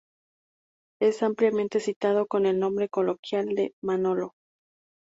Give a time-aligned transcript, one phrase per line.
[0.99, 4.31] Es ampliamente citado con el nombre coloquial de Manolo.